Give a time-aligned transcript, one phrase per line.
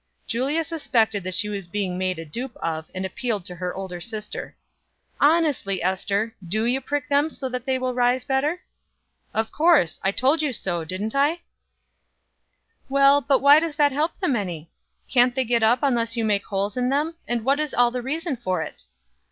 [0.25, 4.01] Julia suspected that she was being made a dupe of, and appealed to her older
[4.01, 4.55] sister:
[5.19, 8.61] "Honestly, Ester, do you prick them so they will rise better?"
[9.31, 9.99] "Of course.
[10.03, 11.41] I told you so, didn't I?"
[12.89, 14.71] "Well, but why does that help them any?
[15.07, 18.01] Can't they get up unless you make holes in them, and what is all the
[18.01, 18.87] reason for it?"